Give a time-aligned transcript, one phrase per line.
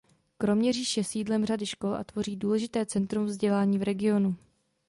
[0.37, 4.35] Kroměříž je sídlem řady škol a tvoří důležité centrum vzdělání v regionu.